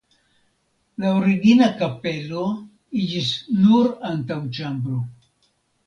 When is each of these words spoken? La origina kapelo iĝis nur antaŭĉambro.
La 1.03 1.11
origina 1.17 1.67
kapelo 1.83 2.47
iĝis 3.05 3.31
nur 3.63 3.95
antaŭĉambro. 4.15 5.09